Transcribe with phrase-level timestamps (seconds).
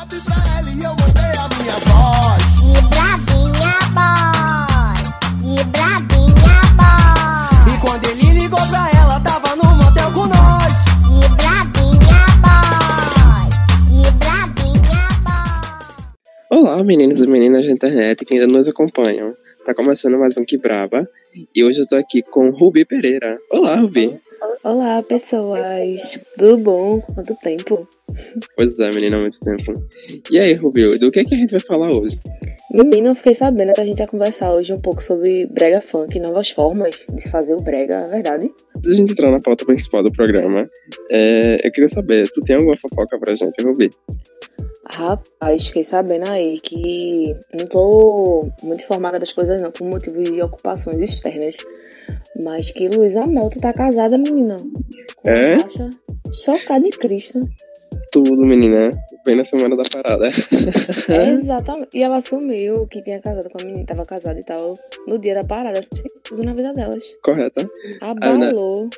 [0.00, 2.42] WhatsApp pra ela e eu mandei a minha voz.
[2.56, 4.96] Que bradinha boy,
[5.42, 10.72] que bradinha boy, E quando ele ligou pra ela, tava no motel com nós.
[11.04, 13.48] que bradinha boy,
[13.88, 16.58] que bradinha boy.
[16.58, 19.34] Olá, meninos e meninas da internet que ainda nos acompanham.
[19.64, 21.08] Tá começando mais um Que Braba.
[21.54, 23.38] E hoje eu tô aqui com Rubi Pereira.
[23.50, 24.18] Olá, Rubi.
[24.64, 26.18] Olá, pessoas.
[26.38, 27.00] Tudo bom?
[27.00, 27.86] Quanto tempo?
[28.56, 29.74] Pois é, menina, há muito tempo.
[30.30, 32.18] E aí, Rubi, do que, que a gente vai falar hoje?
[32.72, 36.18] Menina, eu fiquei sabendo que a gente vai conversar hoje um pouco sobre brega funk,
[36.18, 38.50] novas formas de se fazer o brega, é verdade?
[38.76, 40.70] Antes de a gente entrar na pauta principal do programa,
[41.10, 43.90] é, eu queria saber, tu tem alguma fofoca pra gente, Rubi?
[44.92, 50.42] Rapaz, fiquei sabendo aí que não tô muito informada das coisas não, por motivo de
[50.42, 51.58] ocupações externas.
[52.36, 54.58] Mas que Luísa Melta tá casada, menina.
[55.16, 55.58] Com É?
[55.58, 55.90] faixa
[56.32, 57.48] Chocada em Cristo.
[58.12, 58.90] Tudo, menina.
[59.24, 60.30] Bem na semana da parada.
[61.08, 61.90] É, exatamente.
[61.94, 65.34] E ela assumiu que tinha casado com a menina, tava casada e tal, no dia
[65.34, 65.80] da parada.
[66.24, 67.04] Tudo na vida delas.
[67.22, 67.68] Correta?
[68.00, 68.88] Abalou.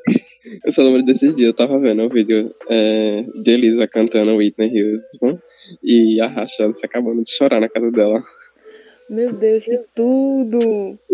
[0.65, 4.71] Eu só lembro desses dias, eu tava vendo um vídeo é, de Elisa cantando Whitney
[4.71, 5.39] Houston
[5.83, 8.23] e a Rachel se acabando de chorar na casa dela.
[9.11, 10.99] Meu Deus, que tudo!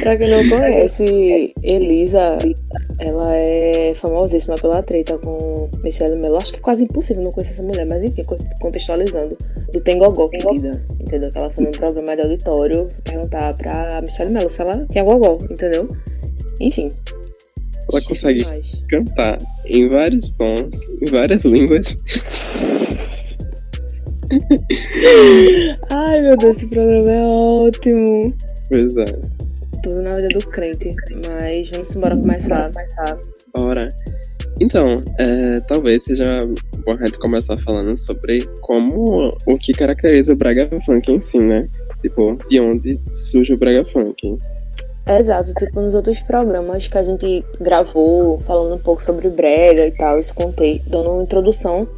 [0.00, 2.38] pra quem não conhece, Elisa,
[2.98, 6.36] ela é famosíssima pela treta com Michelle Mello.
[6.36, 9.36] Acho que é quase impossível não conhecer essa mulher, mas enfim, co- contextualizando.
[9.72, 10.82] Do Tengogó, querida.
[11.00, 11.30] Entendeu?
[11.30, 15.38] Que ela foi num programa de auditório perguntar pra Michelle Mello se ela tinha gogó,
[15.50, 15.88] entendeu?
[16.60, 16.90] Enfim.
[17.90, 18.84] Ela consegue demais.
[18.88, 21.96] cantar em vários tons, em várias línguas.
[25.88, 28.34] Ai, meu Deus, esse programa é ótimo.
[28.68, 29.04] Pois é.
[29.82, 30.94] Tudo na vida do crente.
[31.26, 32.70] Mas vamos embora começar.
[33.54, 33.94] Ora,
[34.60, 36.46] então, é, talvez seja
[36.84, 41.38] bom a gente começar falando sobre como o que caracteriza o Brega Funk em si,
[41.38, 41.68] né?
[42.02, 44.36] Tipo, de onde surge o Brega Funk.
[45.08, 49.90] Exato, tipo nos outros programas que a gente gravou, falando um pouco sobre brega e
[49.90, 51.88] tal, isso contei, dando uma introdução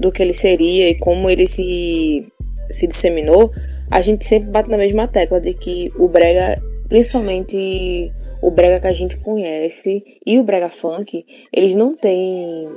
[0.00, 2.26] do que ele seria e como ele se,
[2.68, 3.52] se disseminou,
[3.88, 8.10] a gente sempre bate na mesma tecla de que o brega, principalmente
[8.42, 12.68] o brega que a gente conhece e o brega funk, eles não têm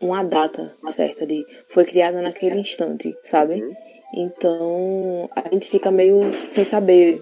[0.00, 3.62] uma data certa de foi criada naquele instante, sabe?
[4.14, 7.20] Então a gente fica meio sem saber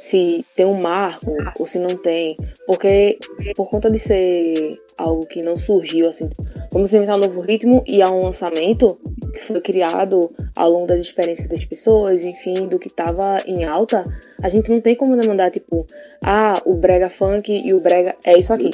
[0.00, 2.36] se tem um marco ou se não tem,
[2.66, 3.18] porque
[3.54, 6.30] por conta de ser algo que não surgiu assim,
[6.72, 8.98] vamos inventar um novo ritmo e há um lançamento
[9.32, 14.04] que foi criado ao longo das experiências das pessoas, enfim, do que estava em alta,
[14.42, 15.86] a gente não tem como demandar tipo,
[16.22, 18.70] ah, o brega funk e o brega é isso aqui,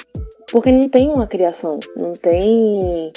[0.51, 3.13] porque não tem uma criação, não tem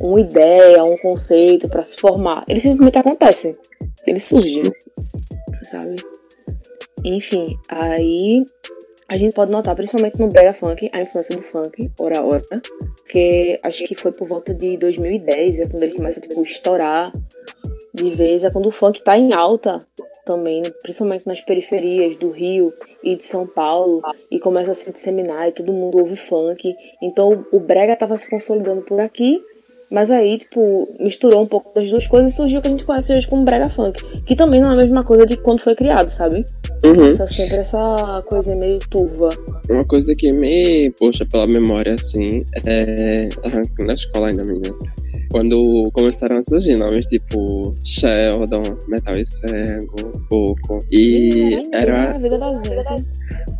[0.00, 3.56] uma ideia, um conceito para se formar, ele simplesmente acontece,
[4.06, 4.62] ele surge,
[5.62, 5.96] sabe?
[7.04, 8.44] Enfim, aí
[9.08, 12.44] a gente pode notar, principalmente no Brega Funk, a influência do funk, ora ora,
[13.08, 17.12] que acho que foi por volta de 2010, é quando ele começa tipo, a estourar
[17.94, 19.84] de vez, é quando o funk tá em alta
[20.26, 22.70] também, principalmente nas periferias do Rio
[23.02, 26.76] e de São Paulo, e começa a se disseminar e todo mundo ouve funk.
[27.00, 29.40] Então o Brega tava se consolidando por aqui,
[29.90, 32.84] mas aí, tipo, misturou um pouco das duas coisas e surgiu o que a gente
[32.84, 35.74] conhece hoje como Brega Funk, que também não é a mesma coisa de quando foi
[35.74, 36.44] criado, sabe?
[36.84, 37.14] Uhum.
[37.14, 39.30] Tá sempre essa coisa meio turva.
[39.68, 43.28] Uma coisa que me puxa pela memória, assim, é.
[43.42, 44.74] Tava na escola ainda, menina.
[45.30, 49.96] Quando começaram a surgir nomes tipo Sheldon, Metal e Cego,
[50.28, 50.80] Poco.
[50.90, 53.06] E era a vida da gente.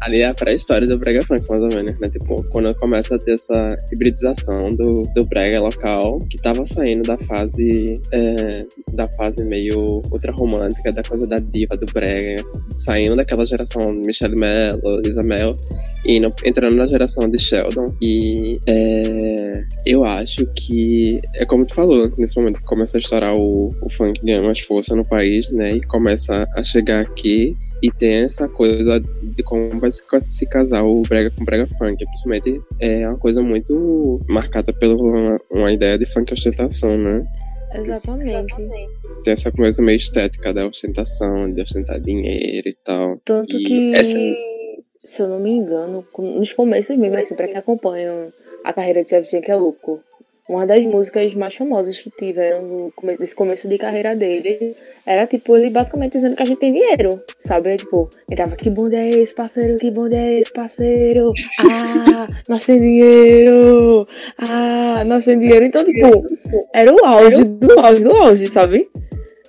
[0.00, 2.08] ali a pré-história do Brega Funk, mais ou menos, né?
[2.08, 7.18] Tipo, quando começa a ter essa hibridização do, do Brega local, que tava saindo da
[7.18, 8.00] fase.
[8.12, 8.64] é,
[8.94, 12.42] da fase meio ultra romântica, da coisa da diva do Brega,
[12.76, 15.56] saindo daquela geração Michelle Mello, Lisa Mel,
[16.04, 17.94] e indo- entrando na geração de Sheldon.
[18.02, 23.34] E é, eu acho que é como tu falou, nesse momento que começa a estourar
[23.36, 25.74] o, o funk ganha mais força no país, né?
[25.76, 30.82] E começa a chegar aqui e tem essa coisa de como vai se, se casar
[30.84, 32.04] o brega com o brega funk.
[32.04, 37.24] Principalmente é uma coisa muito marcada pela uma, uma ideia de funk ostentação, né?
[37.74, 38.54] Exatamente.
[39.24, 43.18] Tem essa coisa meio estética da ostentação, de ostentar dinheiro e tal.
[43.24, 44.18] Tanto E que, essa-
[45.04, 48.32] se eu não me engano, nos começos mesmo, assim, pra quem acompanha
[48.64, 50.00] a carreira de Shevchenko é louco.
[50.48, 54.74] Uma das músicas mais famosas que tiveram no começo, desse começo de carreira dele
[55.04, 57.76] era tipo ele basicamente dizendo que a gente tem dinheiro, sabe?
[57.76, 59.78] Tipo, ele tava, que bonde é esse, parceiro?
[59.78, 61.34] Que bonde é esse, parceiro?
[61.60, 64.08] Ah, nós tem dinheiro!
[64.38, 65.66] Ah, nós tem dinheiro.
[65.66, 66.24] Então, tipo,
[66.72, 68.88] era o auge do auge do auge, sabe?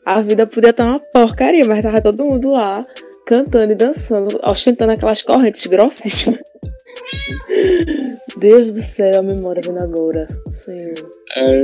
[0.06, 2.86] A vida podia estar uma porcaria, mas tava todo mundo lá
[3.26, 6.40] cantando e dançando, ostentando aquelas correntes grossíssimas.
[8.40, 10.96] Deus do céu, a memória vindo agora, Senhor.
[11.36, 11.62] É,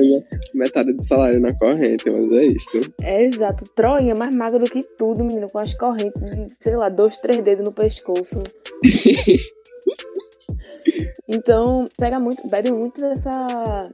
[0.54, 2.94] metade do salário na corrente, mas é isto.
[3.02, 6.76] É exato, Troinha é mais magra do que tudo, menino, com as correntes de, sei
[6.76, 8.44] lá, dois, três dedos no pescoço.
[11.28, 13.90] Então, pega muito, bebe muito dessa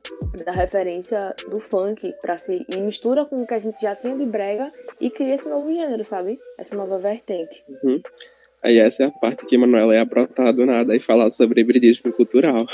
[0.46, 4.16] da referência do funk para si e mistura com o que a gente já tinha
[4.18, 6.38] de brega e cria esse novo gênero, sabe?
[6.58, 7.64] Essa nova vertente.
[7.84, 8.02] Uhum.
[8.64, 12.12] Aí essa é a parte que Manuela ia brotar do nada e falar sobre hibridismo
[12.14, 12.68] cultural.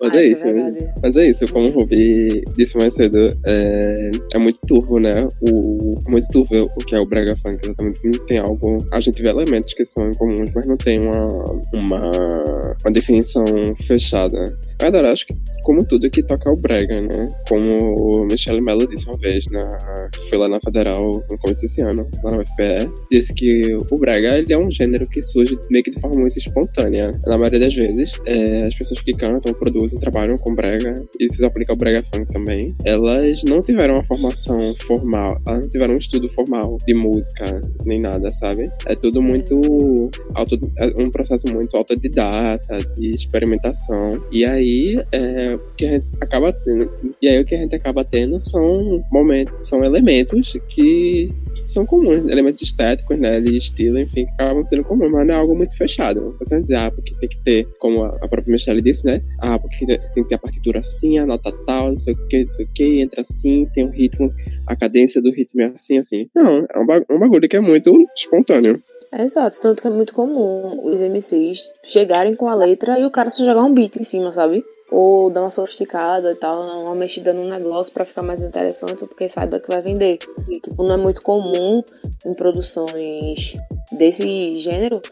[0.00, 0.94] Mas Ah, é isso é né?
[1.02, 5.26] mas é isso, como o Rubi disse mais cedo, é, é muito turvo, né?
[5.40, 8.00] O, é muito turvo o que é o Brega Funk, exatamente.
[8.04, 8.78] Não tem algo.
[8.92, 13.44] A gente vê elementos que são incomuns, mas não tem uma, uma, uma definição
[13.76, 14.56] fechada.
[14.80, 17.32] Adoro, acho que como tudo que toca o Brega, né?
[17.48, 21.80] Como o Michele Mello disse uma vez, na, foi lá na Federal no começo desse
[21.80, 25.82] ano, lá na UFPE, disse que o Brega ele é um gênero que surge meio
[25.82, 27.18] que de forma muito espontânea.
[27.26, 31.44] Na maioria das vezes, é, as pessoas que cantam, produzem, trabalham com Brega, e se
[31.44, 35.98] aplica ao Brega Funk também, elas não tiveram uma formação formal, elas não tiveram um
[35.98, 38.68] estudo formal de música, nem nada, sabe?
[38.86, 40.10] É tudo muito.
[40.34, 44.20] Auto, é um processo muito autodidata, de experimentação.
[44.30, 46.90] E aí, é, o que a gente acaba tendo.
[47.20, 51.30] E aí, o que a gente acaba tendo são momentos, são elementos que
[51.64, 55.56] são comuns, elementos estéticos, né, de estilo, enfim, acabam sendo comuns, mas não é algo
[55.56, 56.36] muito fechado.
[56.50, 59.86] Não dizer, ah, porque tem que ter, como a própria Michelle disse, né, ah, porque
[59.86, 62.64] tem que ter a partitura assim, a nota tal, não sei o que, não sei
[62.64, 64.32] o que, entra assim, tem um ritmo,
[64.66, 66.28] a cadência do ritmo é assim, assim.
[66.34, 68.82] Não, é um, um bagulho que é muito espontâneo.
[69.12, 73.10] É exato, tanto que é muito comum os MCs chegarem com a letra e o
[73.10, 74.64] cara só jogar um beat em cima, sabe?
[74.90, 79.28] Ou dar uma sofisticada e tal, uma mexida no negócio pra ficar mais interessante, porque
[79.28, 80.18] saiba que vai vender.
[80.62, 81.82] Tipo, não é muito comum
[82.24, 83.56] em produções
[83.92, 85.02] desse gênero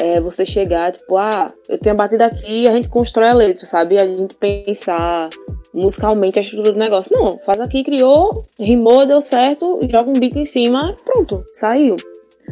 [0.00, 3.34] é você chegar, tipo, ah, eu tenho a batida aqui e a gente constrói a
[3.34, 3.98] letra, sabe?
[3.98, 5.28] A gente pensar
[5.74, 7.14] musicalmente a estrutura do negócio.
[7.14, 11.96] Não, faz aqui, criou, rimou, deu certo, joga um beat em cima, pronto, saiu.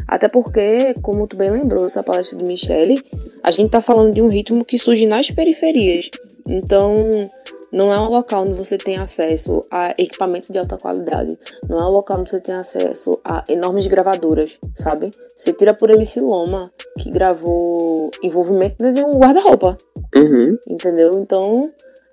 [0.07, 3.03] Até porque, como tu bem lembrou essa palestra de Michele,
[3.43, 6.11] a gente tá falando de um ritmo que surge nas periferias.
[6.49, 7.31] Então,
[7.71, 11.39] não é um local onde você tem acesso a equipamento de alta qualidade.
[11.69, 15.11] Não é um local onde você tem acesso a enormes gravadoras, sabe?
[15.37, 19.77] Você tira por MC Loma, que gravou envolvimento de um guarda-roupa
[20.15, 20.59] Uhum.
[20.67, 21.19] entendeu?
[21.19, 21.71] Então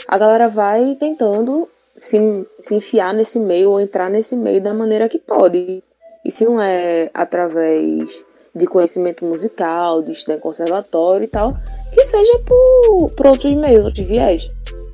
[0.07, 2.17] a galera vai tentando se,
[2.59, 5.81] se enfiar nesse meio ou entrar nesse meio da maneira que pode.
[6.25, 8.25] E se não é através
[8.55, 11.57] de conhecimento musical, de estudar em conservatório e tal,
[11.93, 14.49] que seja por, por outros meios, outros viés.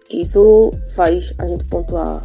[0.10, 2.24] Isso faz a gente pontuar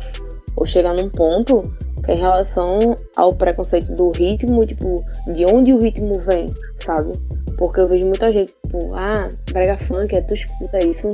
[0.57, 1.71] ou chegar num ponto
[2.05, 5.05] que é em relação ao preconceito do ritmo, tipo,
[5.35, 6.53] de onde o ritmo vem,
[6.85, 7.13] sabe?
[7.59, 11.13] Porque eu vejo muita gente, tipo, ah, brega funk, é tu escuta isso.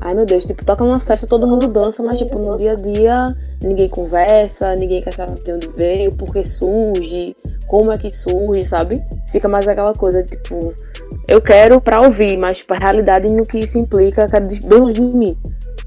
[0.00, 2.74] Ai meu Deus, tipo, toca numa festa, todo mundo dança, mas tipo, no dia a
[2.74, 8.14] dia ninguém conversa, ninguém quer saber de onde veio, por que surge, como é que
[8.14, 9.02] surge, sabe?
[9.30, 10.74] Fica mais aquela coisa, tipo,
[11.28, 14.94] eu quero pra ouvir, mas tipo, a realidade no que isso implica, quero bem longe
[14.94, 15.36] de mim.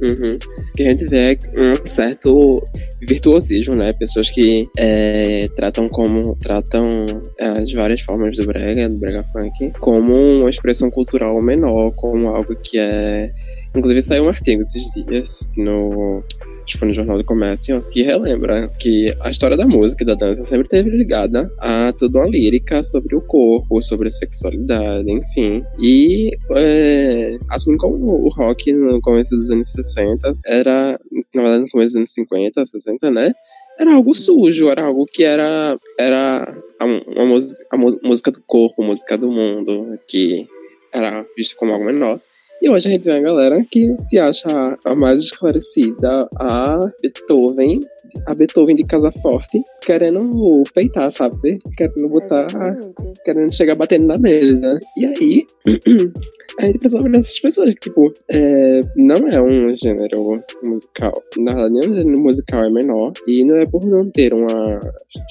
[0.01, 0.35] Uhum.
[0.35, 2.61] O que a gente vê é um certo
[3.01, 3.93] virtuosismo, né?
[3.93, 7.05] Pessoas que é, tratam como tratam
[7.39, 12.55] as várias formas do brega, do brega funk, como uma expressão cultural menor, como algo
[12.55, 13.31] que é.
[13.75, 16.23] Inclusive saiu um artigo esses dias no
[16.63, 20.07] acho que foi no Jornal do Comércio, que relembra que a história da música e
[20.07, 25.11] da dança sempre esteve ligada a toda uma lírica sobre o corpo, sobre a sexualidade,
[25.11, 25.63] enfim.
[25.79, 30.99] E é, assim como o rock no começo dos anos 60 era,
[31.33, 33.31] na verdade, no começo dos anos 50, 60, né?
[33.79, 38.83] Era algo sujo, era algo que era, era a, uma música, a música do corpo,
[38.83, 40.47] música do mundo, que
[40.93, 42.19] era visto como algo menor.
[42.63, 44.47] E hoje a gente vê a galera que se acha
[44.85, 47.81] a mais esclarecida a Beethoven
[48.27, 51.59] a Beethoven de Casa Forte querendo peitar, sabe?
[51.77, 52.45] Querendo botar.
[52.45, 53.21] Exatamente.
[53.23, 54.79] Querendo chegar batendo na mesa.
[54.97, 55.47] E aí.
[56.59, 61.23] A gente precisava dessas pessoas que, tipo, é, não é um gênero musical.
[61.37, 63.11] Na verdade, nenhum gênero musical é menor.
[63.27, 64.79] E não é por não ter uma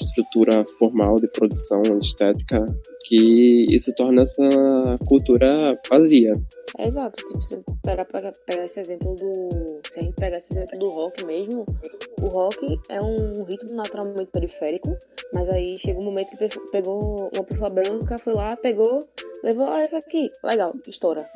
[0.00, 2.66] estrutura formal de produção, de estética,
[3.04, 6.32] que isso torna essa cultura vazia.
[6.78, 9.80] É exato, tipo, se pegar, pegar, pegar esse exemplo do.
[9.90, 11.66] Se a gente pegar esse exemplo do rock mesmo,
[12.20, 14.96] o rock é um ritmo naturalmente periférico,
[15.32, 19.06] mas aí chega um momento que pessoa- pegou uma pessoa branca, foi lá, pegou,
[19.42, 21.28] levou, ah, isso aqui, legal, estoura.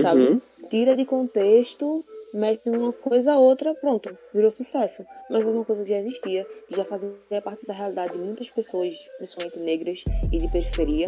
[0.00, 0.20] Sabe?
[0.22, 0.40] Uhum.
[0.70, 5.06] Tira de contexto, mete uma coisa a outra, pronto, virou sucesso.
[5.30, 8.50] Mas é uma coisa que já existia, que já fazia parte da realidade de muitas
[8.50, 11.06] pessoas, principalmente negras e de periferia.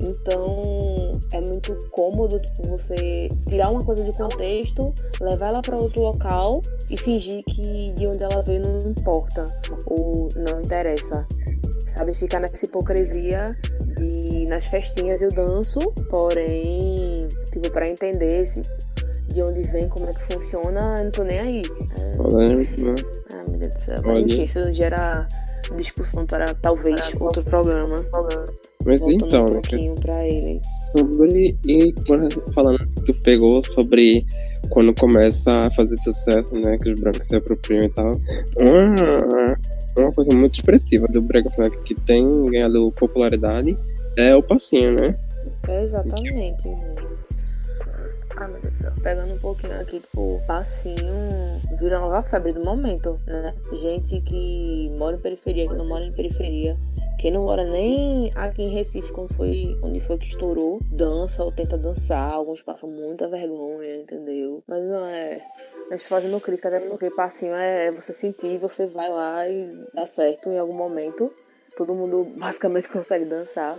[0.00, 6.00] Então é muito cômodo tipo, você tirar uma coisa de contexto, levar ela para outro
[6.00, 9.48] local e fingir que de onde ela veio não importa
[9.86, 11.26] ou não interessa.
[11.86, 13.56] Sabe, ficar nessa hipocrisia
[13.96, 18.62] de nas festinhas eu danço, porém, tipo, para entender se,
[19.38, 21.62] de onde vem, como é que funciona, eu não tô nem aí.
[22.16, 22.94] Polêmico, né?
[23.30, 24.02] Ah, meu Deus do céu.
[24.04, 25.28] Mas enfim, isso gera
[25.76, 28.04] discussão para talvez outro programa.
[28.84, 30.60] Mas Voltando então, um pouquinho pra ele.
[30.90, 31.56] sobre.
[31.64, 34.26] E quando falando que tu pegou sobre
[34.70, 36.76] quando começa a fazer sucesso, né?
[36.78, 38.20] Que os brancos se apropriam e tal.
[38.56, 39.56] Uma,
[39.96, 43.78] uma coisa muito expressiva do Brega Funk que tem ganhado popularidade
[44.16, 45.16] é o passinho, né?
[45.68, 46.68] É exatamente.
[48.40, 48.92] Ah, meu Deus do céu.
[49.02, 53.52] Pegando um pouquinho aqui, tipo, passinho vira a nova febre do momento, né?
[53.72, 56.76] Gente que mora em periferia, que não mora em periferia.
[57.18, 61.50] Quem não mora nem aqui em Recife, quando foi, onde foi que estourou, dança ou
[61.50, 62.32] tenta dançar.
[62.32, 64.62] Alguns passam muita vergonha, entendeu?
[64.68, 65.42] Mas não é.
[65.90, 70.48] Nós fazendo crítica, até porque passinho é você sentir, você vai lá e dá certo
[70.48, 71.34] em algum momento.
[71.76, 73.76] Todo mundo basicamente consegue dançar.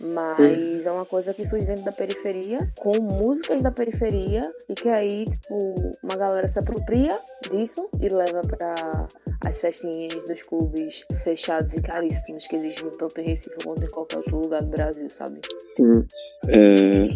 [0.00, 4.88] Mas é uma coisa que surge dentro da periferia, com músicas da periferia, e que
[4.88, 7.16] aí, tipo, uma galera se apropria
[7.50, 9.06] disso e leva pra
[9.44, 14.18] as festinhas dos clubes fechados e caríssimos que existem tanto em Recife quanto em qualquer
[14.18, 15.40] outro lugar do Brasil, sabe?
[15.74, 16.06] Sim.
[16.48, 17.08] É...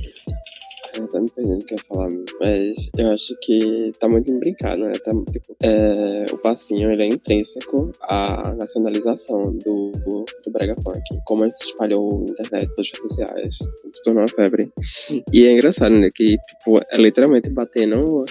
[0.96, 4.30] Eu tá me perdendo o que eu ia falar, mas eu acho que tá muito
[4.30, 4.92] imbricado, né?
[4.92, 9.83] Tá, tipo, é, o passinho ele é intrínseco à nacionalização do
[10.54, 11.02] Brega Funk.
[11.26, 13.54] Como ele se espalhou na internet, nas redes sociais,
[13.92, 14.72] se tornou uma febre.
[15.32, 16.08] E é engraçado, né?
[16.14, 18.24] Que tipo, é literalmente batendo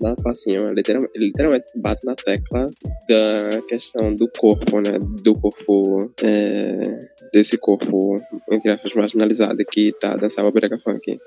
[0.00, 2.70] na passinho, é literalmente, ele literalmente bate na tecla
[3.08, 4.98] da questão do corpo, né?
[5.22, 6.12] Do corpo.
[6.22, 8.20] É, desse corpo,
[8.50, 11.18] entre aspas, marginalizado que tá dançando o Brega Funk.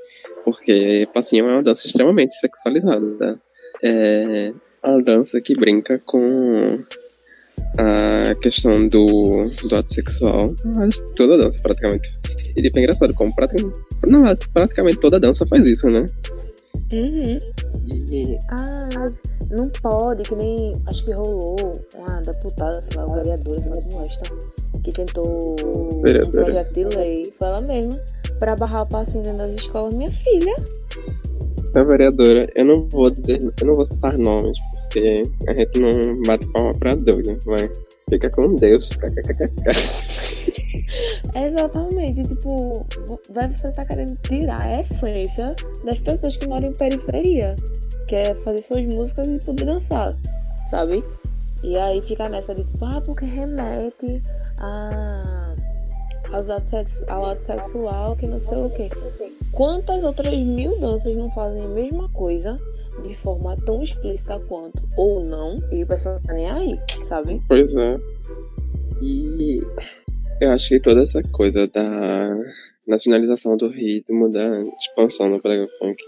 [0.43, 3.39] Porque passinho é uma dança extremamente sexualizada.
[3.83, 4.53] É
[4.83, 6.83] uma dança que brinca com
[7.77, 10.47] a questão do, do ato sexual.
[10.65, 12.09] Mas toda dança, praticamente.
[12.55, 14.23] E tipo, é engraçado como praticamente, não,
[14.53, 16.05] praticamente toda dança faz isso, né?
[16.91, 17.39] Uhum.
[17.87, 20.81] E, Ah, mas não pode, que nem.
[20.85, 24.29] Acho que rolou uma deputada, sei lá, uma vereadora, sei lá como esta,
[24.83, 26.45] que tentou um Vereadora.
[26.45, 27.99] projeto de lei, foi ela mesma,
[28.39, 29.93] pra barrar o passinho dentro das escolas.
[29.93, 30.55] Minha filha.
[31.75, 34.57] a vereadora, eu não vou dizer, eu não vou citar nomes,
[34.91, 37.69] porque a gente não bate palma pra doido, mas
[38.09, 38.89] fica com Deus.
[41.33, 42.85] Exatamente, tipo,
[43.29, 45.55] vai você tá querendo tirar a essência
[45.85, 47.55] das pessoas que moram em periferia,
[48.07, 50.13] que é fazer suas músicas e poder dançar,
[50.69, 51.01] sabe?
[51.63, 54.21] E aí fica nessa de tipo, ah, porque remete
[54.57, 55.55] a
[56.33, 58.89] aos atos sexu- ao ato sexual, que não sei o quê.
[59.51, 62.59] Quantas outras mil danças não fazem a mesma coisa
[63.03, 67.41] de forma tão explícita quanto, ou não, e o pessoal não tá nem aí, sabe?
[67.47, 67.97] Pois é.
[69.01, 69.61] E
[70.39, 72.37] eu acho que toda essa coisa da
[72.87, 76.03] nacionalização do ritmo, da expansão do brega funk,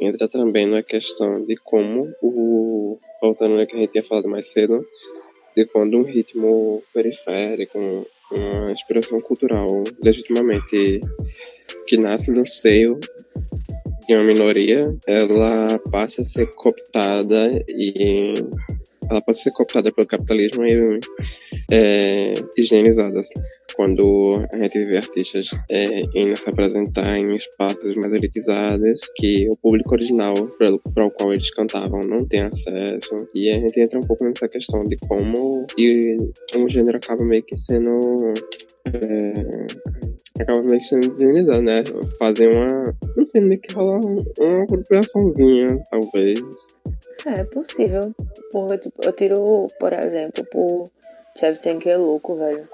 [0.00, 2.98] entra também na questão de como o.
[3.20, 4.84] Voltando no que a gente tinha falado mais cedo,
[5.56, 11.00] de quando um ritmo periférico, uma expressão cultural legitimamente
[11.86, 12.98] que nasce no seio
[14.08, 18.34] de uma minoria, ela passa a ser cooptada e
[19.10, 20.98] ela passa a ser cooptada pelo capitalismo e
[21.70, 23.28] é, higienizadas.
[23.76, 29.56] Quando a gente vê artistas é, indo se apresentar em espaços mais elitizados, que o
[29.56, 33.28] público original para o qual eles cantavam não tem acesso.
[33.34, 36.16] E a gente entra um pouco nessa questão de como e
[36.56, 38.32] o gênero acaba meio que sendo.
[38.86, 40.07] É,
[40.42, 41.84] acaba meio que sendo né?
[42.18, 42.94] Fazem uma.
[43.16, 46.40] Não sei, meio que rola um- uma apropriaçãozinha, talvez.
[47.26, 48.12] É possível.
[48.52, 50.90] Porque tipo, eu tiro, por exemplo, por
[51.36, 52.68] Shevchenko é louco, velho.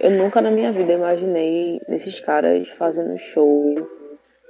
[0.00, 3.74] Eu nunca na minha vida imaginei esses caras fazendo show,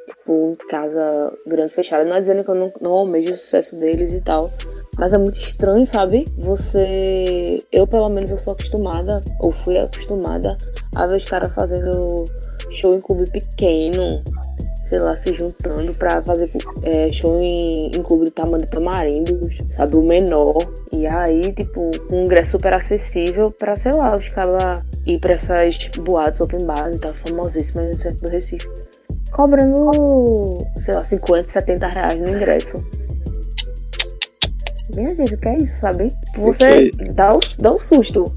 [0.07, 2.05] tipo, em casa grande, fechada.
[2.05, 4.51] Não é dizendo que eu não, não almejo o sucesso deles e tal.
[4.99, 6.27] Mas é muito estranho, sabe?
[6.39, 7.63] Você.
[7.73, 10.57] Eu, pelo menos, eu sou acostumada, ou fui acostumada,
[10.95, 12.25] a ver os caras fazendo
[12.73, 14.23] show em clube pequeno,
[14.89, 16.51] sei lá, se juntando pra fazer
[16.83, 19.97] é, show em, em clube do tamanho do Tamarindo, sabe?
[19.97, 20.57] O menor.
[20.93, 25.79] E aí, tipo, um ingresso super acessível pra, sei lá, os caras ir pra essas
[25.99, 28.69] boates open bar tal, famosíssimas no centro do Recife.
[29.31, 32.85] Cobrando, sei lá, 50, 70 reais no ingresso.
[34.95, 36.13] Minha gente, o que é isso, sabe?
[36.37, 38.31] Você dá o, dá o susto.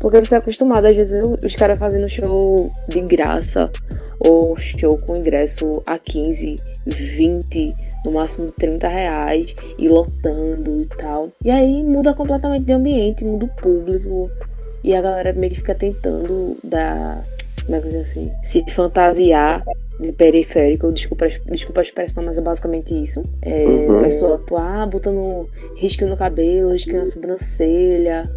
[0.00, 3.70] Porque você é acostumado, às vezes, os caras fazendo show de graça,
[4.18, 11.28] ou show com ingresso a 15, 20, no máximo 30 reais, e lotando e tal.
[11.44, 14.30] E aí muda completamente de ambiente, muda o público,
[14.82, 17.22] e a galera meio que fica tentando dar.
[17.66, 18.32] Como é que eu assim?
[18.42, 19.62] Se fantasiar
[20.00, 23.22] de periférico, desculpa, desculpa a expressão, mas é basicamente isso.
[23.42, 23.98] É, Uhum.
[23.98, 28.30] A pessoa atuar botando risco no cabelo, risco na sobrancelha,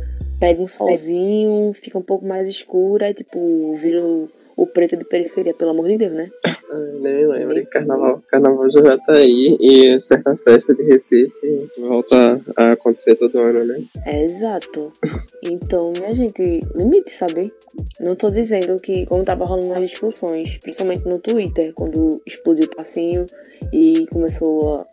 [0.44, 5.06] pega um solzinho, fica um pouco mais escura e tipo, vira o, o preto de
[5.06, 6.30] periferia, pelo amor de Deus, né?
[6.44, 7.66] Ai, nem lembro.
[7.68, 8.22] Carnaval.
[8.28, 13.64] Carnaval já já tá aí e certa festa de Recife volta a acontecer todo ano,
[13.64, 13.82] né?
[14.06, 14.92] É exato.
[15.42, 17.54] Então, minha gente, limite, sabe?
[17.98, 22.76] Não tô dizendo que, como tava rolando nas discussões, principalmente no Twitter, quando explodiu o
[22.76, 23.28] passinho
[23.72, 24.86] e começou a,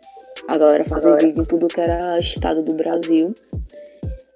[0.47, 3.35] a galera fazer vídeo em tudo que era estado do Brasil.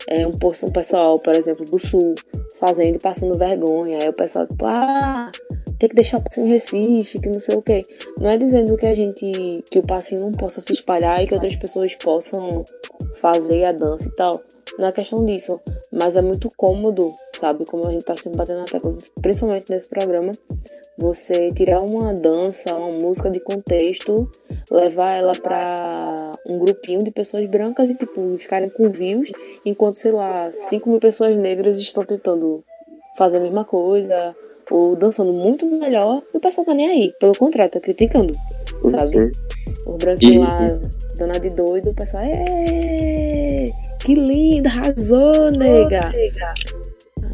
[0.08, 2.16] É um, um pessoal, por exemplo, do sul,
[2.60, 4.00] fazendo e passando vergonha.
[4.02, 5.32] Aí o pessoal, tipo, ah,
[5.80, 7.86] tem que deixar o passinho em Recife, que não sei o quê.
[8.20, 11.34] Não é dizendo que a gente, que o passinho não possa se espalhar e que
[11.34, 12.66] outras pessoas possam
[13.16, 14.42] fazer a dança e tal.
[14.78, 15.60] Não é questão disso,
[15.92, 17.66] mas é muito cômodo, sabe?
[17.66, 20.34] Como a gente tá sempre batendo na tecla, principalmente nesse programa,
[20.98, 24.30] você tirar uma dança, uma música de contexto,
[24.72, 29.32] levar ela pra um grupinho de pessoas brancas e, tipo, ficarem com views,
[29.66, 32.64] enquanto, sei lá, 5 mil pessoas negras estão tentando
[33.18, 34.36] fazer a mesma coisa,
[34.72, 37.14] ou dançando muito melhor, e o pessoal tá nem aí.
[37.20, 38.34] Pelo contrário, tá criticando,
[38.90, 39.08] sabe?
[39.08, 39.32] Sim.
[39.86, 40.80] Os branquinhos E- lá,
[41.18, 43.70] dando a de doido, o pessoal, "Ê,
[44.04, 46.12] que linda, arrasou, nega.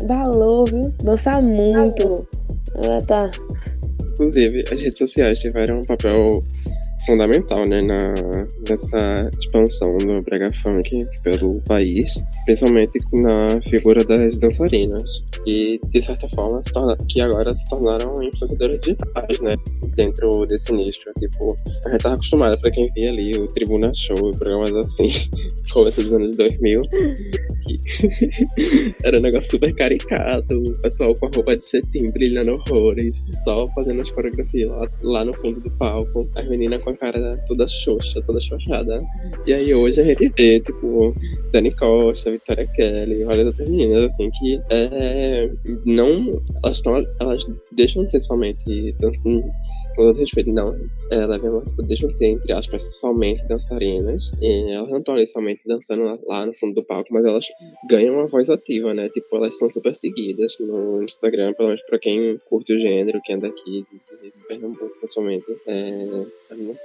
[0.07, 0.91] Balou, viu?
[1.03, 2.27] Dança muito.
[2.75, 3.31] Ah, tá.
[4.21, 6.43] Inclusive, as redes sociais tiveram um papel
[7.05, 8.13] fundamental, né, na,
[8.67, 12.13] nessa expansão do brega funk pelo país,
[12.45, 18.21] principalmente na figura das dançarinas, que de certa forma se torna, que agora se tornaram
[18.23, 19.55] influenciadoras digitais, né,
[19.95, 21.11] dentro desse nicho.
[21.19, 25.07] Tipo, a gente tava acostumada pra quem via ali o Tribuna Show programas assim,
[25.73, 26.81] começo dos anos 2000,
[27.63, 27.79] que
[29.03, 33.67] era um negócio super caricato, o pessoal com a roupa de cetim brilhando horrores, só
[33.69, 37.67] fazendo as coreografias lá, lá no fundo do palco, as meninas com a cara toda
[37.67, 39.01] xoxa, toda xoxada.
[39.45, 41.13] E aí hoje a gente vê, tipo,
[41.51, 45.49] Dani Costa, Victoria Kelly, várias outras meninas, assim, que é,
[45.85, 46.41] não.
[46.63, 48.93] Elas, não, elas deixam de ser somente.
[48.99, 49.11] dan-
[50.01, 50.73] Com todo respeito, não.
[51.11, 54.31] É, Elas tipo, deixam de ser, entre aspas, somente dançarinas.
[54.41, 57.45] E elas não estão ali somente dançando lá, no fundo do palco, mas elas
[57.87, 59.09] ganham uma voz ativa, né?
[59.09, 63.31] Tipo, elas são super seguidas no Instagram, pelo menos pra quem curte o gênero, que
[63.31, 65.45] anda aqui de Pernambuco, principalmente.
[65.67, 66.25] É,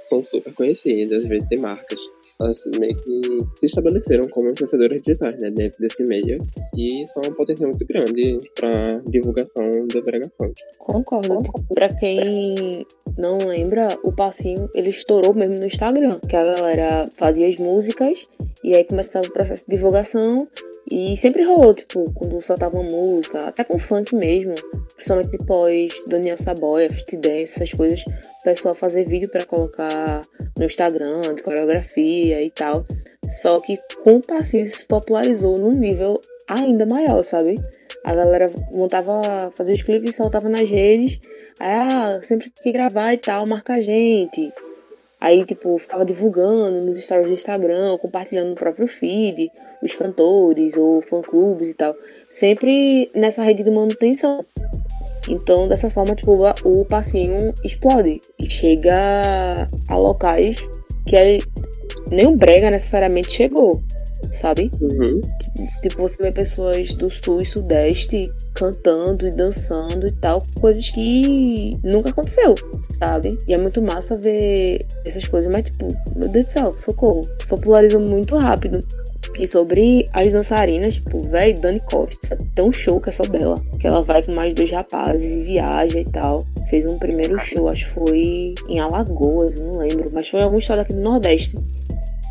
[0.07, 1.99] são super conhecidas, às vezes tem marcas.
[2.39, 5.49] Elas meio que se estabeleceram como influenciadoras digitais, né?
[5.49, 6.37] Dentro desse meio.
[6.75, 10.53] E são um potencial muito grande pra divulgação do Brega Funk.
[10.77, 11.41] Concordo.
[11.73, 12.85] Pra quem
[13.17, 16.19] não lembra, o passinho ele estourou mesmo no Instagram.
[16.19, 18.27] Que a galera fazia as músicas
[18.63, 20.47] e aí começava o processo de divulgação.
[20.89, 24.55] E sempre rolou, tipo, quando soltava música, até com funk mesmo,
[24.95, 30.25] principalmente depois Daniel Saboia, Fit Dance, essas coisas, o pessoal fazer vídeo pra colocar
[30.57, 32.85] no Instagram, de coreografia e tal.
[33.29, 37.59] Só que com o passinho se popularizou num nível ainda maior, sabe?
[38.05, 41.19] A galera montava, fazia os clipes soltava nas redes.
[41.59, 44.53] Aí, ah, sempre que gravar e tal, marca a gente.
[45.19, 49.51] Aí, tipo, ficava divulgando nos stories do Instagram, compartilhando no próprio feed,
[49.81, 51.95] os cantores ou fã-clubes e tal.
[52.29, 54.45] Sempre nessa rede de manutenção.
[55.27, 60.57] Então, dessa forma, tipo, o passinho explode e chega a locais
[61.07, 61.41] que aí
[62.11, 63.81] nem o Brega necessariamente chegou,
[64.31, 64.71] sabe?
[64.81, 65.21] Uhum.
[65.81, 71.77] Tipo, você vê pessoas do sul e sudeste cantando e dançando e tal, coisas que
[71.83, 72.55] nunca aconteceu,
[72.97, 73.37] sabe?
[73.47, 77.29] E é muito massa ver essas coisas, mas tipo, meu Deus do céu, socorro.
[77.39, 78.83] Se popularizou muito rápido.
[79.37, 83.61] E sobre as dançarinas, tipo, véi, Dani Costa, um show que é só dela.
[83.79, 86.45] Que ela vai com mais dois rapazes e viaja e tal.
[86.69, 90.57] Fez um primeiro show, acho que foi em Alagoas, não lembro, mas foi em algum
[90.57, 91.57] estado aqui do Nordeste.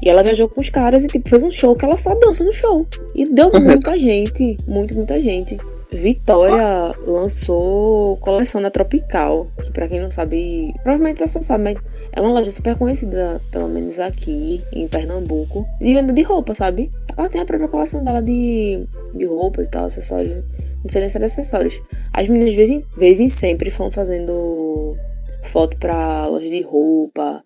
[0.02, 2.44] E ela viajou com os caras e, tipo, fez um show que ela só dança
[2.44, 2.86] no show.
[3.14, 5.58] E deu muita gente, muito, muita gente.
[5.90, 11.78] Vitória lançou coleção da Tropical, que pra quem não sabe, provavelmente você sabe, mas
[12.12, 16.90] é uma loja super conhecida, pelo menos aqui em Pernambuco, de venda de roupa, sabe?
[17.16, 20.44] Ela tem a própria coleção dela de, de roupas e tal, acessórios.
[20.82, 21.80] Não sei nem se era acessórios.
[22.12, 24.96] As meninas, vez em, vez em sempre, vão fazendo
[25.44, 27.42] foto pra loja de roupa,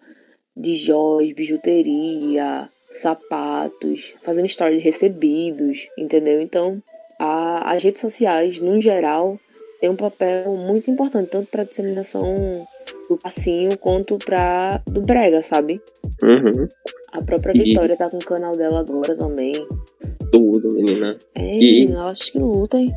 [0.56, 6.40] de joias, bijuteria, sapatos, fazendo story de recebidos, entendeu?
[6.40, 6.82] Então,
[7.18, 9.38] a, as redes sociais, no geral,
[9.80, 12.52] têm um papel muito importante, tanto para disseminação
[13.08, 15.80] do passinho quanto para do brega, sabe?
[16.22, 16.68] Uhum.
[17.12, 19.52] A própria E- Vitória tá com o canal dela agora também.
[20.30, 21.16] Tudo, menina.
[21.34, 22.92] É, E- menina, acho que luta, hein?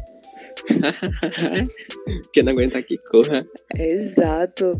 [2.33, 3.45] Quem não aguenta que corra.
[3.75, 4.79] Exato.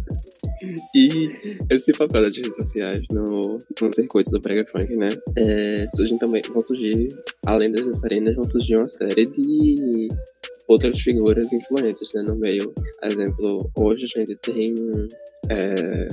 [0.95, 1.29] E
[1.69, 5.09] esse papel das redes sociais no, no circuito do Brega Funk, né?
[5.37, 7.09] É, surgem também, vão surgir,
[7.45, 10.07] além das dançarinas, vão surgir uma série de
[10.67, 12.21] outras figuras influentes, né?
[12.23, 12.73] No meio.
[13.03, 14.75] Exemplo, hoje a gente tem
[15.49, 16.07] é,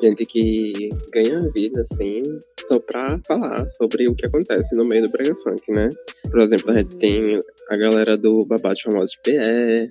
[0.00, 2.22] gente que ganha vida, assim,
[2.68, 5.88] só pra falar sobre o que acontece no meio do Brega Funk, né?
[6.30, 9.90] Por exemplo, a gente tem a galera do Babado Famoso de PE,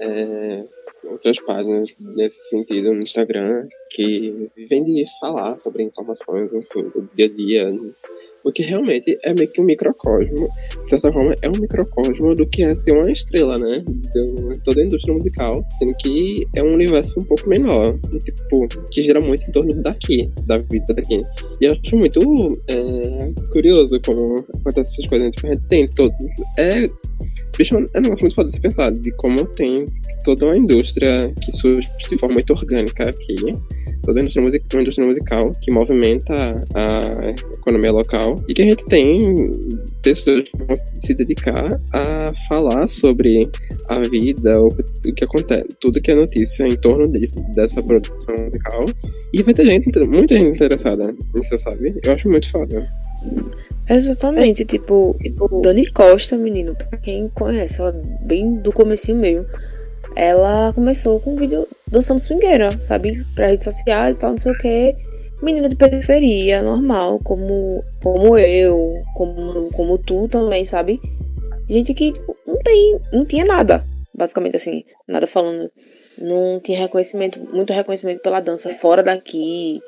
[0.00, 0.64] é,
[1.10, 7.26] outras páginas nesse sentido no Instagram que vivem de falar sobre informações, enfim, do dia
[7.26, 7.80] a dia.
[8.44, 10.48] O que realmente é meio que um microcosmo,
[10.84, 13.80] de certa forma, é um microcosmo do que é ser uma estrela, né?
[13.84, 19.02] De toda a indústria musical, sendo que é um universo um pouco menor, tipo, que
[19.02, 21.20] gira muito em torno daqui, da vida daqui.
[21.60, 25.30] E eu acho muito é, curioso como acontecem essas coisas.
[25.32, 26.14] Tipo, a gente tem todo.
[26.58, 26.88] É,
[27.56, 29.86] bicho, é um negócio muito foda de se pensar, de como tem
[30.24, 33.36] toda uma indústria que surge de forma muito orgânica aqui.
[34.02, 38.82] Toda a indústria, uma indústria musical que movimenta a economia local e que a gente
[38.86, 39.34] tem
[40.02, 43.50] pessoas que vão se dedicar a falar sobre
[43.88, 48.34] a vida, o, o que acontece, tudo que é notícia em torno de- dessa produção
[48.38, 48.86] musical.
[49.34, 51.94] E vai ter gente, muita gente interessada nisso, sabe?
[52.02, 52.88] Eu acho muito foda.
[53.92, 55.16] Exatamente, tipo,
[55.62, 59.44] Dani Costa, menino, pra quem conhece ela bem do comecinho mesmo,
[60.14, 63.24] ela começou com um vídeo dançando swingueira, sabe?
[63.34, 64.94] Pra redes sociais e tal, não sei o que.
[65.42, 71.00] Menina de periferia, normal, como, como eu, como, como tu também, sabe?
[71.68, 75.68] Gente que tipo, não tem, não tinha nada, basicamente assim, nada falando.
[76.20, 79.80] Não tinha reconhecimento, muito reconhecimento pela dança fora daqui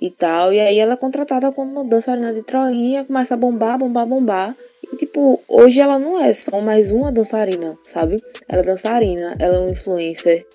[0.00, 0.52] e tal.
[0.52, 4.56] E aí ela é contratada como dançarina de troinha, começa a bombar, bombar, bombar.
[4.92, 8.22] E tipo, hoje ela não é só mais uma dançarina, sabe?
[8.48, 10.46] Ela é dançarina, ela é uma influencer,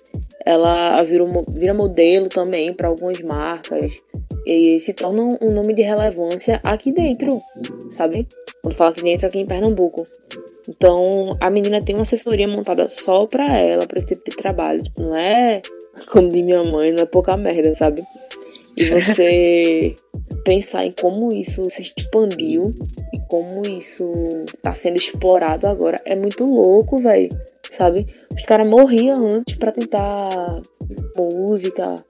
[0.44, 3.92] ela vira, vira modelo também para algumas marcas.
[4.46, 7.40] E se torna um- um nome de relevância aqui dentro,
[7.90, 8.28] sabe?
[8.62, 10.06] Quando fala aqui dentro, aqui em Pernambuco.
[10.68, 14.82] Então, a menina tem uma assessoria montada só pra ela, pra esse tipo de trabalho.
[14.82, 15.62] Tipo, não é,
[16.10, 18.02] como diz minha mãe, não é pouca merda, sabe?
[18.76, 19.94] E você
[20.44, 22.74] pensar em como isso se expandiu
[23.12, 24.04] e como isso
[24.62, 27.28] tá sendo explorado agora é muito louco, velho.
[27.70, 28.06] Sabe?
[28.34, 30.62] Os caras morriam antes pra tentar
[31.16, 32.04] música,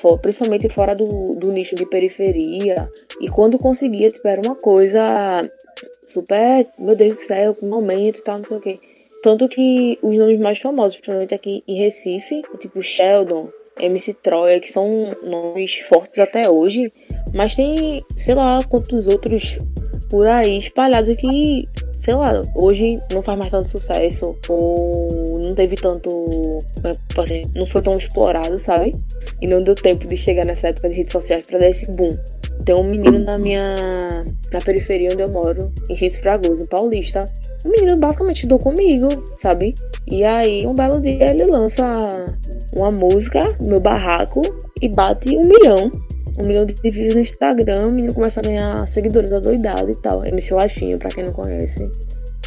[0.00, 2.88] fo- principalmente fora do, do nicho de periferia.
[3.20, 5.42] E quando conseguia, tipo, era uma coisa
[6.06, 8.80] super, meu Deus do céu, que momento e tal, não sei o quê.
[9.22, 14.70] Tanto que os nomes mais famosos, principalmente aqui em Recife, tipo Sheldon, MC Troia, que
[14.70, 16.92] são nomes fortes até hoje,
[17.32, 19.60] mas tem, sei lá, quantos outros
[20.10, 25.76] por aí espalhados que, sei lá, hoje não faz mais tanto sucesso, ou não teve
[25.76, 26.62] tanto,
[27.22, 28.94] dizer, não foi tão explorado, sabe?
[29.40, 32.18] E não deu tempo de chegar nessa época de redes sociais pra dar esse boom.
[32.64, 34.24] Tem um menino na minha.
[34.52, 37.28] na periferia onde eu moro, em Rio Fragoso, em Paulista.
[37.64, 39.74] O menino basicamente estudou comigo, sabe?
[40.06, 41.82] E aí, um belo dia, ele lança
[42.72, 44.42] uma música no meu barraco
[44.80, 45.92] e bate um milhão.
[46.36, 47.88] Um milhão de vídeos no Instagram.
[47.88, 50.24] O menino começa a ganhar seguidores da doidada e tal.
[50.24, 51.88] MC Lifinho, pra quem não conhece.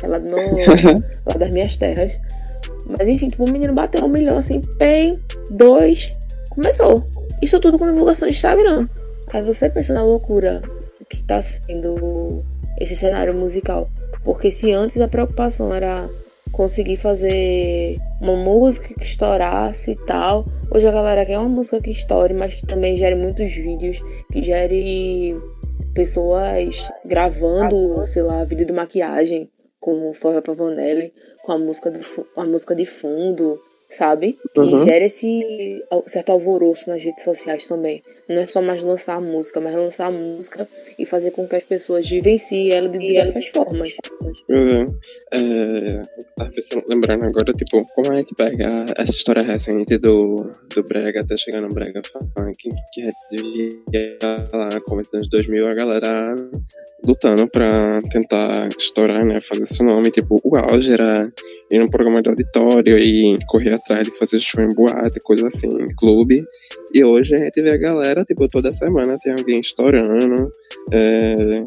[0.01, 0.35] É lá, no,
[1.25, 2.19] lá das minhas terras.
[2.85, 5.17] Mas enfim, tipo, o menino bateu um milhão assim, pay,
[5.49, 6.11] dois,
[6.49, 7.03] começou.
[7.41, 8.87] Isso tudo com divulgação do Instagram.
[9.33, 10.61] Aí você pensa na loucura
[11.09, 12.43] que tá sendo
[12.79, 13.89] esse cenário musical.
[14.23, 16.09] Porque se antes a preocupação era
[16.51, 21.91] conseguir fazer uma música que estourasse e tal, hoje a galera quer uma música que
[21.91, 25.35] estoure, mas que também gere muitos vídeos, que gere
[25.93, 31.99] pessoas gravando, sei lá, vídeo de maquiagem com Flávia Pavanelli, com a música, do,
[32.37, 33.59] a música de fundo,
[33.89, 34.37] sabe?
[34.53, 34.85] Que Uhum.
[34.85, 38.01] gera esse certo alvoroço nas redes sociais também.
[38.27, 41.55] Não é só mais lançar a música, mas lançar a música e fazer com que
[41.55, 43.95] as pessoas vivenciem ela de diversas formas.
[44.47, 44.85] Pois é.
[45.33, 46.03] é
[46.35, 46.51] tava
[46.87, 51.61] lembrando agora, tipo, como a gente pega essa história recente do, do Brega até chegar
[51.61, 54.17] no Brega Funk, que a gente via
[54.51, 56.35] lá, começo dos anos 2000, a galera
[57.05, 60.09] lutando pra tentar estourar, né, fazer seu nome.
[60.11, 61.31] Tipo, o auge era
[61.71, 65.81] ir num programa de auditório e correr atrás de fazer show em boate, coisa assim,
[65.81, 66.43] em clube.
[66.93, 70.51] E hoje a gente vê a galera, tipo, toda semana tem alguém estourando.
[70.91, 71.65] É,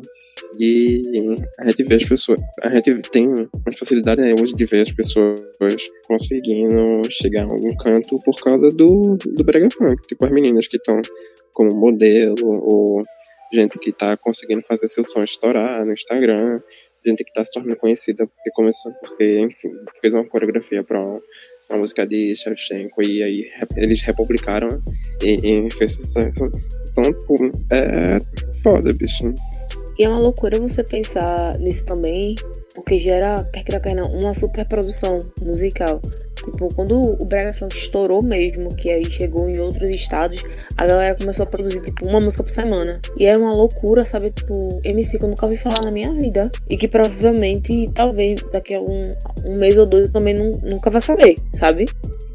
[0.59, 1.03] e
[1.59, 2.41] a gente vê as pessoas.
[2.63, 5.41] A gente tem uma facilidade hoje de ver as pessoas
[6.07, 10.07] conseguindo chegar a algum canto por causa do, do Brega Funk.
[10.07, 11.01] Tipo, as meninas que estão
[11.53, 13.03] como modelo, ou
[13.53, 16.61] gente que tá conseguindo fazer seu som estourar no Instagram,
[17.07, 21.21] gente que tá se tornando conhecida porque começou, porque, enfim, fez uma coreografia pra uma,
[21.79, 24.83] música de Shevchenko e aí eles republicaram
[25.23, 26.45] e, e fez sucesso.
[26.91, 27.35] Então, tipo,
[27.71, 28.19] é
[28.63, 29.35] foda, bicho.
[29.99, 32.37] E é uma loucura você pensar nisso também,
[32.79, 36.01] porque gera, quer queira, quer não, uma super produção musical.
[36.45, 40.43] Tipo, quando o Brega Funk estourou mesmo, que aí chegou em outros estados,
[40.77, 43.01] a galera começou a produzir, tipo, uma música por semana.
[43.19, 44.31] E era uma loucura, sabe?
[44.31, 46.51] Tipo, MC que eu nunca ouvi falar na minha vida.
[46.71, 49.13] E que provavelmente, talvez, daqui a um,
[49.45, 51.87] um mês ou dois eu também nu- nunca vai saber, sabe?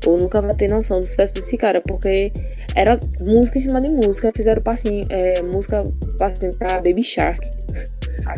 [0.06, 2.32] Ou nunca vai ter noção do sucesso desse cara, porque
[2.76, 5.84] era música em cima de música, fizeram passinho, é, música
[6.20, 7.40] passinho pra Baby Shark.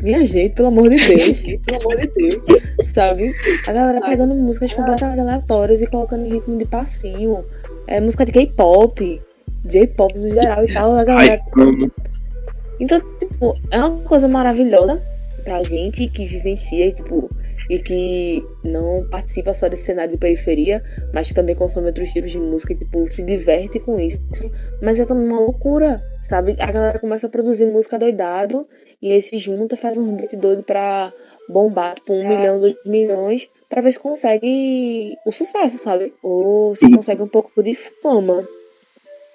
[0.01, 1.43] Minha gente, pelo amor de Deus.
[1.65, 2.43] pelo amor de Deus.
[2.83, 3.35] Sabe?
[3.67, 7.43] A galera pegando músicas completamente aleatórias e colocando em ritmo de passinho.
[7.87, 9.21] É música de K-pop,
[9.63, 10.95] J-pop no geral e tal.
[10.95, 11.91] A galera amo.
[12.79, 15.01] então, tipo, é uma coisa maravilhosa
[15.43, 17.29] pra gente que vivencia, tipo,
[17.69, 22.37] e que não participa só desse cenário de periferia, mas também consome outros tipos de
[22.37, 24.19] música e, tipo, se diverte com isso.
[24.81, 26.55] Mas é também uma loucura, sabe?
[26.59, 28.67] A galera começa a produzir música doidado
[29.01, 31.11] e aí se junta, faz um beat doido pra
[31.47, 36.13] bombar, tipo, um milhão, dois milhões, pra ver se consegue o sucesso, sabe?
[36.23, 38.47] Ou se consegue um pouco de fama.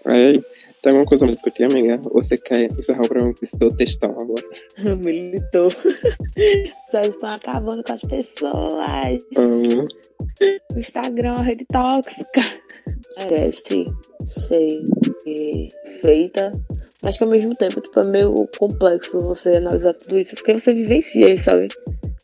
[0.04, 0.42] Aí,
[0.82, 2.00] tem alguma coisa pra ti, amiga?
[2.06, 4.44] Ou você quer encerrar o programa esse teu textão agora?
[4.98, 5.70] Militou.
[6.90, 9.20] Só estão acabando com as pessoas.
[9.36, 9.86] Hum,
[10.74, 12.40] O Instagram é uma rede tóxica.
[13.18, 13.86] Merece
[14.26, 14.82] ser
[16.00, 16.52] feita.
[17.02, 20.34] Mas que ao mesmo tempo, tipo, é meio complexo você analisar tudo isso.
[20.36, 21.68] Porque você vivencia isso, sabe?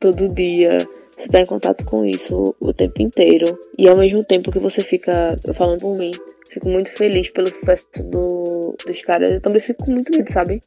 [0.01, 0.87] Todo dia.
[1.16, 3.59] Você tá em contato com isso o tempo inteiro.
[3.79, 6.12] E ao mesmo tempo que você fica, falando por mim,
[6.57, 9.35] fico muito feliz pelo sucesso do, dos caras.
[9.35, 10.62] Eu também fico com muito medo, sabe?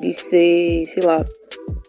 [0.00, 1.24] De ser, sei lá.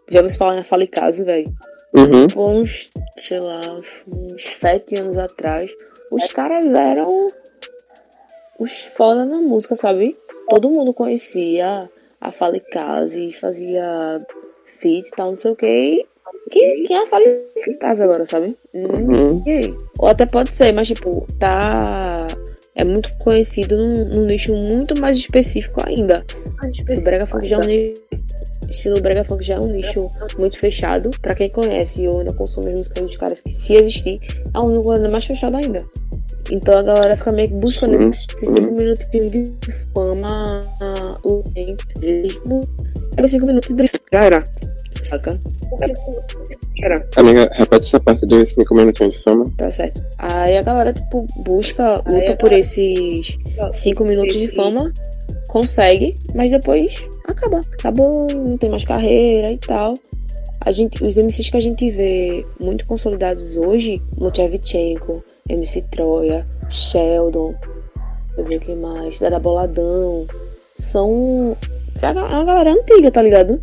[0.10, 1.54] Já ouviu falar em Fala em Casa, velho?
[1.94, 2.28] uhum.
[2.28, 3.62] Por uns, sei lá,
[4.08, 5.72] uns, sete anos atrás,
[6.12, 7.32] os caras eram
[8.60, 10.18] os foda na música, sabe?
[10.50, 14.22] Todo mundo conhecia a Fala em Casa e fazia
[14.80, 16.06] feat e tal, não sei o que.
[16.52, 18.58] Quem, quem é a Fala em Casa agora, sabe?
[18.74, 19.78] Ninguém.
[19.98, 22.28] Ou até pode ser, mas tipo, tá.
[22.80, 26.26] É muito conhecido num, num nicho muito mais específico ainda.
[26.98, 27.94] O Brega Funk já é um ni-
[28.70, 31.12] estilo Brega Funk já é um nicho muito fechado.
[31.22, 34.22] Pra quem conhece ou ainda consome as músicas dos caras, que se existir,
[34.54, 35.84] é um ainda mais fechado ainda.
[36.50, 38.46] Então a galera fica meio que buscando Sim, esses sim.
[38.48, 39.52] 5 minutos de
[39.94, 40.62] fama
[41.26, 41.84] o tempo.
[43.14, 44.44] Pega 5 minutos de já era.
[45.02, 45.40] Saca?
[47.16, 49.52] Amiga, repete essa parte dos 5 minutinhos de fama.
[49.58, 50.02] Tá certo.
[50.18, 53.38] Aí a galera, tipo, busca, luta por esses
[53.72, 54.92] 5 minutos de fama,
[55.48, 57.62] consegue, mas depois acaba.
[57.74, 59.98] Acabou, não tem mais carreira e tal.
[60.62, 67.56] A gente, os MCs que a gente vê muito consolidados hoje, Lutchavchenko, MC Troia, Sheldon,
[68.38, 70.28] eu ver quem mais, Dada Boladão,
[70.78, 71.56] são.
[72.02, 73.62] É uma galera antiga, tá ligado?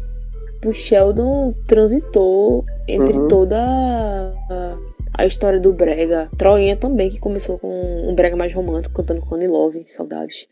[0.64, 3.28] O Sheldon transitou entre Uhum.
[3.28, 4.76] toda a,
[5.18, 6.28] a história do Brega.
[6.36, 7.68] Troinha também, que começou com
[8.08, 10.48] um Brega mais romântico, cantando Connie Love, saudades.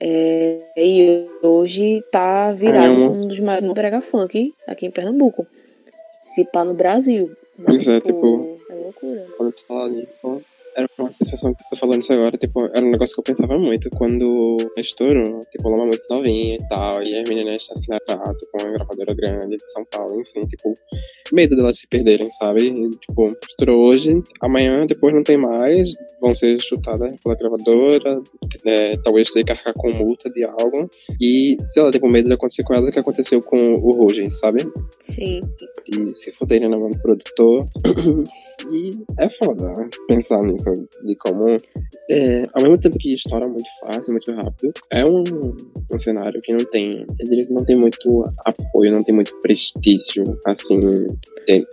[0.00, 5.44] É, e hoje tá virado um dos maiores Brega Funk aqui em Pernambuco.
[6.22, 7.30] Se pá no Brasil.
[7.64, 9.26] Pois é, tipo- É loucura.
[9.36, 9.90] Quando tu fala
[10.78, 13.34] era uma sensação que eu tô falando isso agora, tipo, era um negócio que eu
[13.34, 18.62] pensava muito quando estourou, tipo, Loma muito novinha e tal, e as meninas assinaram com
[18.62, 20.72] uma gravadora grande de São Paulo, enfim, tipo,
[21.32, 22.68] medo delas se perderem, sabe?
[22.68, 25.88] E, tipo, estourou hoje, amanhã, depois não tem mais,
[26.20, 28.22] vão ser chutadas pela gravadora,
[28.64, 30.88] é, talvez ter que arcar com multa de algo,
[31.20, 34.60] e, sei lá, tipo, medo de acontecer com ela que aconteceu com o Rugen, sabe?
[35.00, 35.40] Sim.
[35.88, 37.66] De se foderem na mão do produtor.
[38.70, 39.72] e é foda
[40.06, 41.56] pensar nisso, de como,
[42.10, 45.22] é, ao mesmo tempo que estoura muito fácil, muito rápido, é um,
[45.92, 49.34] um cenário que não tem, eu diria que não tem muito apoio, não tem muito
[49.40, 50.80] prestígio, assim,
[51.46, 51.66] de,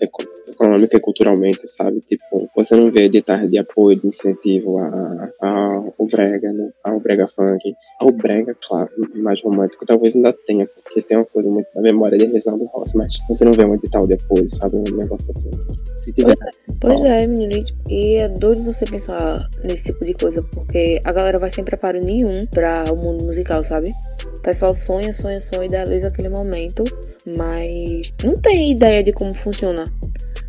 [0.56, 2.02] econômica e culturalmente, sabe?
[2.02, 6.72] Tipo, você não vê de tarde de apoio, de incentivo a, a, ao brega, né?
[6.84, 11.50] ao brega funk, ao brega, claro, mais romântico, talvez ainda tenha, porque tem uma coisa
[11.50, 14.78] muito na memória de Reginaldo Rossi, mas você não vê muito tal depois, sabe?
[14.78, 15.52] Um negócio assim.
[15.96, 16.36] Se tiver...
[16.80, 21.40] Pois é, menino, e é doido você pensar nesse tipo de coisa, porque a galera
[21.40, 23.92] vai sem preparo nenhum para o mundo musical, sabe?
[24.26, 26.84] O pessoal sonha, sonha, sonha, idealiza aquele momento,
[27.26, 29.92] mas não tem ideia de como funciona.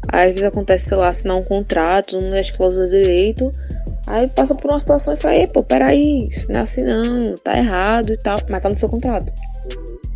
[0.09, 3.53] Aí às vezes acontece, sei lá, assinar um contrato, não as cláusulas de direito.
[4.07, 7.57] Aí passa por uma situação e fala, pô, peraí, isso não é assim não, tá
[7.57, 9.33] errado e tal, mas tá no seu contrato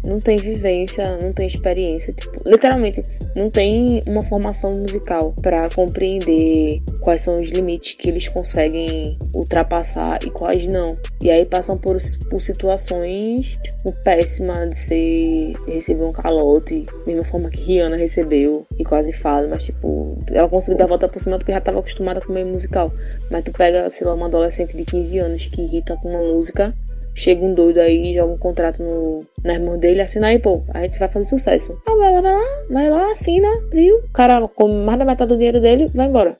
[0.02, 3.02] não tem vivência, não tem experiência, tipo, literalmente
[3.34, 10.18] não tem uma formação musical para compreender quais são os limites que eles conseguem ultrapassar
[10.24, 10.96] e quais não.
[11.20, 11.96] E aí passam por,
[12.28, 18.84] por situações tipo, péssimas de ser receber um calote, mesma forma que Rihanna recebeu e
[18.84, 22.20] quase fala, mas tipo, ela conseguiu dar a volta por cima porque já estava acostumada
[22.20, 22.92] com o meio musical.
[23.30, 26.74] Mas tu pega, sei lá, uma adolescente de 15 anos que irrita com uma música
[27.14, 30.82] chega um doido aí, joga um contrato no, na irmã dele, assina aí, pô, a
[30.82, 31.80] gente vai fazer sucesso.
[31.86, 33.96] Ah, vai lá, vai lá, vai lá, assina, viu?
[33.96, 36.38] O cara come mais da metade do dinheiro dele, vai embora.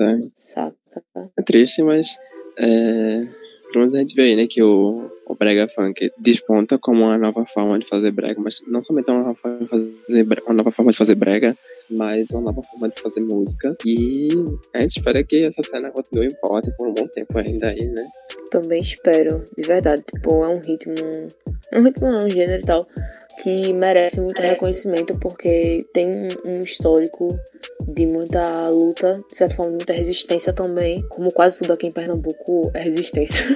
[0.00, 0.18] É.
[0.36, 0.76] Saca.
[1.36, 2.16] É triste, mas
[2.58, 3.26] é,
[3.72, 7.18] pelo menos a gente vê aí, né, que o, o brega funk desponta como uma
[7.18, 10.70] nova forma de fazer brega, mas não somente uma nova forma de fazer, uma nova
[10.70, 11.56] forma de fazer brega,
[11.90, 13.76] mas uma nova forma de fazer música.
[13.84, 14.28] E
[14.74, 17.84] a gente espera que essa cena continue em pauta por um bom tempo ainda aí,
[17.84, 18.04] né?
[18.50, 20.02] Também espero, de verdade.
[20.02, 20.94] Tipo, é um ritmo.
[21.70, 22.86] É um ritmo não, um gênero e tal.
[23.42, 27.38] Que merece muito reconhecimento porque tem um histórico
[27.86, 31.02] de muita luta, de certa forma, muita resistência também.
[31.08, 33.46] Como quase tudo aqui em Pernambuco é resistência.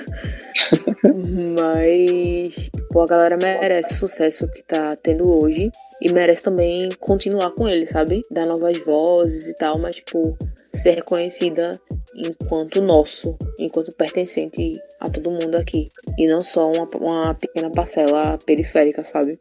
[1.02, 5.70] Mas, pô, a galera merece o sucesso que tá tendo hoje.
[6.00, 8.24] E merece também continuar com ele, sabe?
[8.30, 10.36] Dar novas vozes e tal, mas, tipo,
[10.74, 11.80] ser reconhecida
[12.14, 15.90] enquanto nosso, enquanto pertencente a todo mundo aqui.
[16.18, 19.38] E não só uma, uma pequena parcela periférica, sabe?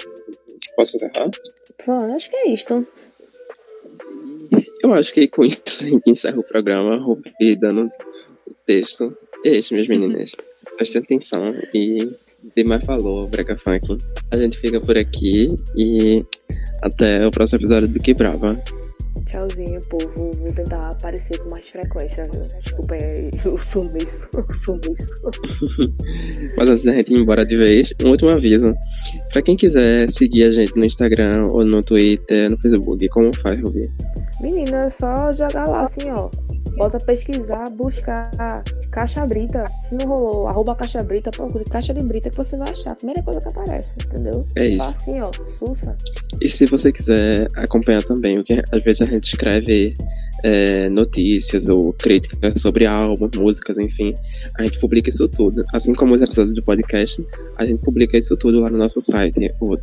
[0.81, 1.29] Posso encerrar?
[1.85, 2.87] Pô, acho que é isto.
[4.81, 7.91] Eu acho que com isso a gente encerra o programa, Rubi dando
[8.47, 9.15] o texto.
[9.45, 10.31] É isso, minhas meninas.
[10.75, 12.09] Prestem atenção e
[12.55, 13.95] dê mais valor, Brega Funk.
[14.31, 16.25] A gente fica por aqui e
[16.81, 18.57] até o próximo episódio do Que Brava.
[19.25, 20.31] Tchauzinho, povo.
[20.31, 22.47] Vou tentar aparecer com mais frequência, viu?
[22.63, 24.29] Desculpa aí o sumiço.
[24.49, 25.21] O sumiço.
[26.57, 28.73] Mas antes da gente ir embora de vez, um último aviso.
[29.31, 33.61] Pra quem quiser seguir a gente no Instagram ou no Twitter, no Facebook, como faz,
[33.61, 33.89] Rubi?
[34.41, 36.29] Menina, é só jogar lá assim, ó.
[36.75, 38.31] Bota pesquisar, buscar
[38.89, 39.65] caixa brita.
[39.81, 42.91] Se não rolou, arroba caixa brita, procure caixa de brita que você vai achar.
[42.91, 44.45] A primeira coisa que aparece, entendeu?
[44.55, 44.77] É isso.
[44.77, 45.31] Faz assim, ó.
[45.57, 45.97] Sussa.
[46.41, 49.95] E se você quiser acompanhar também, o que às vezes a gente escreve
[50.43, 54.13] é, notícias ou críticas sobre álbuns, músicas, enfim,
[54.57, 55.63] a gente publica isso tudo.
[55.73, 57.25] Assim como os episódios do podcast,
[57.57, 59.77] a gente publica isso tudo lá no nosso site, o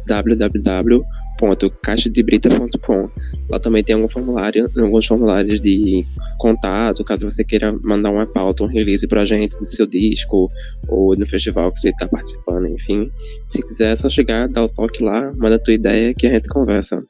[1.38, 3.08] www.caixadebrita.com.
[3.48, 6.04] Lá também tem algum formulário, alguns formulários de
[6.38, 10.50] contato, caso você queira mandar uma pauta, um release pra gente do seu disco
[10.88, 13.10] ou do festival que você está participando, enfim.
[13.48, 16.32] Se quiser, é só chegar, dar o toque lá, manda a tua ideia que a
[16.32, 17.02] gente conversa.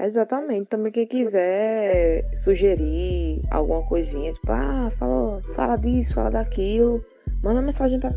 [0.00, 0.68] Exatamente.
[0.68, 7.04] Também quem quiser sugerir alguma coisinha, tipo, ah, fala, fala disso, fala daquilo.
[7.42, 8.12] Manda mensagem pra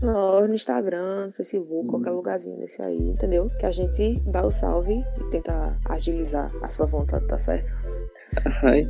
[0.00, 3.50] nós no Instagram, no Facebook, qualquer lugarzinho desse aí, entendeu?
[3.58, 7.76] Que a gente dá o salve e tenta agilizar a sua vontade, tá certo?
[8.62, 8.86] Ai,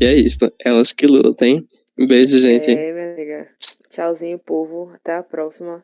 [0.00, 0.38] e é isso.
[0.64, 1.66] Elas que lutem.
[1.98, 2.70] Um beijo, gente.
[2.70, 3.48] É, minha amiga.
[3.90, 4.92] Tchauzinho, povo.
[4.94, 5.82] Até a próxima.